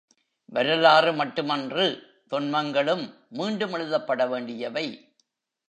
[0.45, 2.03] வரலாறு மட்டுமன்று,
[2.29, 3.13] தொன்மங்களும்
[3.29, 5.15] மீண்டும் எழுதப்பட வேண்டியவை.